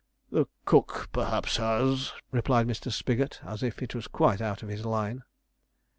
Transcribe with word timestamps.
'The 0.31 0.47
cook 0.65 1.09
perhaps 1.13 1.57
has,' 1.57 2.11
replied 2.31 2.65
Mr. 2.65 2.91
Spigot, 2.91 3.39
as 3.43 3.61
if 3.61 3.83
it 3.83 3.93
was 3.93 4.07
quite 4.07 4.41
out 4.41 4.63
of 4.63 4.69
his 4.69 4.83
line. 4.83 5.21